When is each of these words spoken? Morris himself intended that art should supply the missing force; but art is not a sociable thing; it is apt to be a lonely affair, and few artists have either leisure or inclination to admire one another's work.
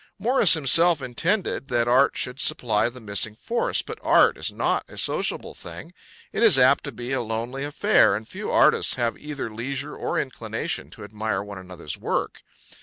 Morris 0.17 0.55
himself 0.55 0.99
intended 0.99 1.67
that 1.67 1.87
art 1.87 2.17
should 2.17 2.39
supply 2.39 2.89
the 2.89 2.99
missing 2.99 3.35
force; 3.35 3.83
but 3.83 3.99
art 4.01 4.35
is 4.35 4.51
not 4.51 4.83
a 4.87 4.97
sociable 4.97 5.53
thing; 5.53 5.93
it 6.33 6.41
is 6.41 6.57
apt 6.57 6.83
to 6.85 6.91
be 6.91 7.11
a 7.11 7.21
lonely 7.21 7.63
affair, 7.63 8.15
and 8.15 8.27
few 8.27 8.49
artists 8.49 8.95
have 8.95 9.15
either 9.15 9.53
leisure 9.53 9.95
or 9.95 10.17
inclination 10.17 10.89
to 10.89 11.03
admire 11.03 11.43
one 11.43 11.59
another's 11.59 11.99
work. 11.99 12.41